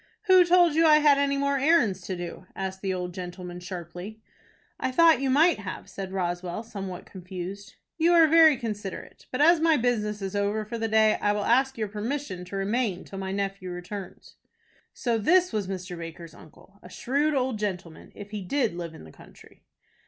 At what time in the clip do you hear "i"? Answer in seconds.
0.87-0.95, 4.79-4.91, 11.21-11.33